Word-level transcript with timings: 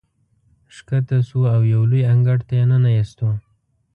ښکته 0.75 1.17
شوو 1.27 1.45
او 1.55 1.61
یو 1.73 1.81
لوی 1.91 2.01
انګړ 2.13 2.39
ته 2.47 2.53
یې 2.59 2.63
ننه 2.71 2.89
ایستو. 2.97 3.29